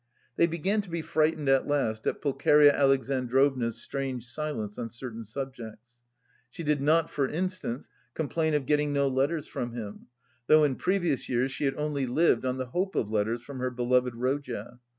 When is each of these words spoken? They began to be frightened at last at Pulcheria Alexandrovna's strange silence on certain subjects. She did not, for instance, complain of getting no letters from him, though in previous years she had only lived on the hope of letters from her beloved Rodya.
They 0.35 0.47
began 0.47 0.81
to 0.81 0.89
be 0.89 1.03
frightened 1.03 1.47
at 1.47 1.67
last 1.67 2.07
at 2.07 2.23
Pulcheria 2.23 2.73
Alexandrovna's 2.75 3.79
strange 3.83 4.25
silence 4.25 4.79
on 4.79 4.89
certain 4.89 5.23
subjects. 5.23 5.95
She 6.49 6.63
did 6.63 6.81
not, 6.81 7.11
for 7.11 7.27
instance, 7.27 7.87
complain 8.15 8.55
of 8.55 8.65
getting 8.65 8.93
no 8.93 9.07
letters 9.07 9.45
from 9.45 9.73
him, 9.75 10.07
though 10.47 10.63
in 10.63 10.75
previous 10.77 11.29
years 11.29 11.51
she 11.51 11.65
had 11.65 11.75
only 11.77 12.07
lived 12.07 12.45
on 12.45 12.57
the 12.57 12.65
hope 12.69 12.95
of 12.95 13.11
letters 13.11 13.43
from 13.43 13.59
her 13.59 13.69
beloved 13.69 14.15
Rodya. 14.15 14.79